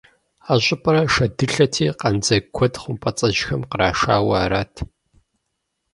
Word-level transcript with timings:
А 0.51 0.53
щӏыпӏэр 0.63 1.07
шэдылъэти, 1.13 1.87
къандзэгу 1.99 2.51
куэд 2.55 2.73
хъумпӀэцӀэджхэм 2.81 3.61
кърашауэ 3.69 4.33
арат. 4.43 4.73